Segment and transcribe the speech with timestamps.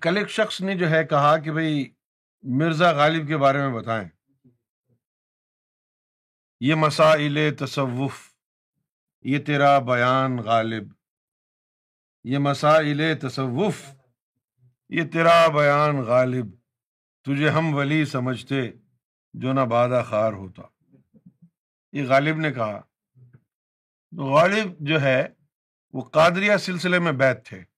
[0.00, 1.92] کل ایک شخص نے جو ہے کہا کہ بھائی
[2.42, 4.08] مرزا غالب کے بارے میں بتائیں۔
[6.60, 8.32] یہ مسائل تصوف،
[9.22, 10.92] یہ تیرا بیان غالب۔
[12.24, 13.82] یہ مسائل تصوف،
[14.88, 16.46] یہ تیرا بیان غالب۔
[17.22, 18.70] تجھے ہم ولی سمجھتے
[19.34, 20.62] جو نہ بادہ خار ہوتا۔
[21.92, 22.80] یہ غالب نے کہا۔
[24.18, 25.28] غالب جو ہے
[25.92, 27.71] وہ قادریہ سلسلے میں بیت تھے۔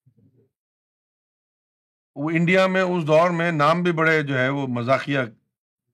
[2.15, 5.19] وہ انڈیا میں اس دور میں نام بھی بڑے جو ہے وہ مذاقیہ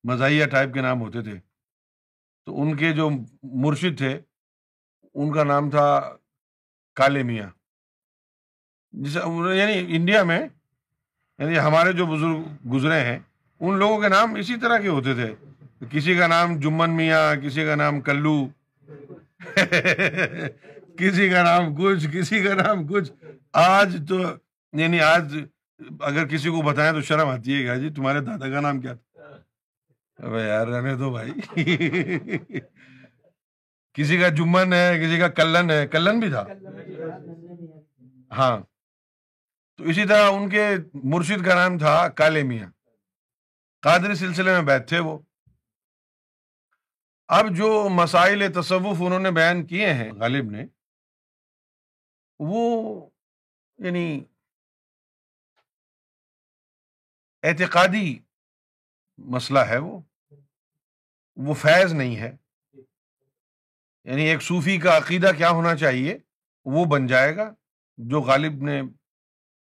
[0.05, 1.33] مزاحیہ ٹائپ کے نام ہوتے تھے۔
[2.45, 3.10] تو ان کے جو
[3.43, 4.20] مرشد تھے،
[5.15, 6.16] ان کا نام تھا
[6.95, 7.51] کالے میاں۔
[8.93, 9.16] جس
[9.55, 10.41] یعنی انڈیا میں
[11.38, 13.18] یعنی ہمارے جو بزرگ گزرے ہیں،
[13.60, 15.34] ان لوگوں کے نام اسی طرح کے ہوتے تھے۔
[15.91, 18.48] کسی کا نام جمن میاں، کسی کا نام کلو۔
[20.96, 23.12] کسی کا نام کچھ، کسی کا نام کچھ۔
[23.52, 24.18] آج تو
[24.73, 25.38] یعنی آج
[26.00, 30.40] اگر کسی کو بتائیں تو شرم آتی ہے جی تمہارے دادا کا نام کیا تھا؟
[30.40, 31.32] یار رہنے دو بھائی۔
[33.92, 36.46] کسی کا جمن ہے کسی کا کلن ہے۔ کلن بھی تھا؟
[38.32, 38.60] ہاں۔
[39.76, 42.70] تو اسی طرح ان کے مرشد کا نام تھا کالے میاں۔
[43.82, 45.18] قادری سلسلے میں بیٹھ تھے وہ۔
[47.28, 50.66] اب جو مسائل تصوف انہوں نے بیان کیے ہیں غالب نے
[52.38, 53.06] وہ
[53.78, 54.24] یعنی
[57.43, 58.19] اعتقادی
[59.19, 60.01] مسئلہ ہے وہ۔
[61.37, 62.37] وہ فیض نہیں ہے۔
[64.05, 66.19] یعنی ایک صوفی کا عقیدہ کیا ہونا چاہیے؟
[66.65, 67.55] وہ بن جائے گا۔
[67.97, 68.82] جو غالب نے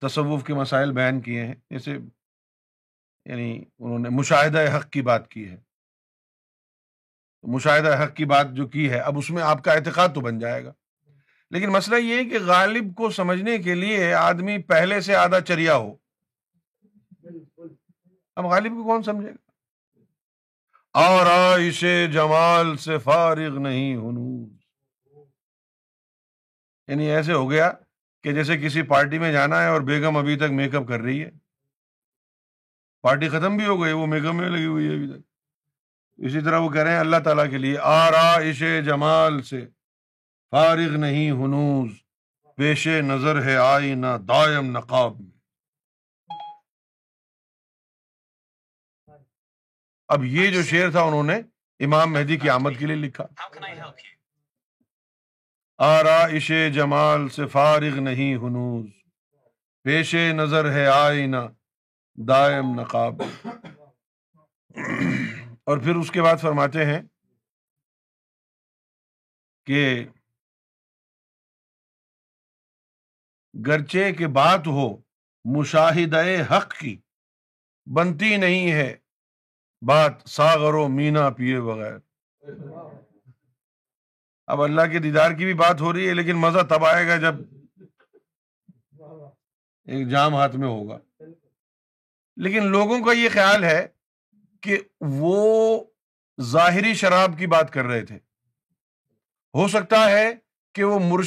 [0.00, 1.92] تصوف کے مسائل بیان کیے ہیں، جیسے
[3.24, 5.56] یعنی انہوں نے مشاہدہ حق کی بات کی ہے۔
[7.42, 10.38] مشاہدہ حق کی بات جو کی ہے، اب اس میں آپ کا اعتقاد تو بن
[10.38, 10.72] جائے گا۔
[11.50, 15.76] لیکن مسئلہ یہ ہے کہ غالب کو سمجھنے کے لیے آدمی پہلے سے آدھا چریا
[15.76, 16.05] ہو۔
[18.36, 19.50] اب غالب کو کون سمجھے گا؟
[20.92, 24.52] اور آئش جمال سے فارغ نہیں ہنوز۔
[26.88, 27.72] یعنی ایسے ہو گیا
[28.22, 31.24] کہ جیسے کسی پارٹی میں جانا ہے اور بیگم ابھی تک میک اپ کر رہی
[31.24, 31.30] ہے۔
[33.02, 35.28] پارٹی ختم بھی ہو گئی، وہ میک اپ میں لگی ہوئی ہے ابھی تک۔
[36.16, 39.66] اسی طرح وہ کہہ رہے ہیں اللہ تعالیٰ کے لیے آرائش جمال سے
[40.50, 41.90] فارغ نہیں ہنوز۔
[42.56, 45.35] پیش نظر ہے آئی نہ دائم نقاب میں۔
[50.08, 51.36] اب یہ جو شعر تھا انہوں نے
[51.84, 53.24] امام مہدی کی آمد کے لیے لکھا۔
[55.78, 58.86] آرائش جمال سے فارغ نہیں ہنوز۔
[59.82, 61.36] پیش نظر ہے آئینہ
[62.28, 63.22] دائم نقاب۔
[65.64, 67.02] اور پھر اس کے بعد فرماتے ہیں
[69.66, 70.08] کہ
[73.66, 74.96] گرچے کے بات ہو
[75.44, 76.24] مشاہدہ
[76.56, 77.00] حق کی
[77.96, 78.96] بنتی نہیں ہے۔
[79.82, 81.98] بات ساغر و مینا پیے بغیر۔
[84.46, 87.16] اب اللہ کے دیدار کی بھی بات ہو رہی ہے، لیکن مزہ تب آئے گا
[87.16, 87.34] جب
[89.84, 90.98] ایک جام ہاتھ میں ہوگا۔
[92.36, 93.86] لیکن لوگوں کا یہ خیال ہے
[94.60, 95.84] کہ وہ
[96.42, 98.16] ظاہری شراب کی بات کر رہے تھے۔
[99.54, 100.34] ہو سکتا ہے
[100.74, 101.24] کہ وہ مرشد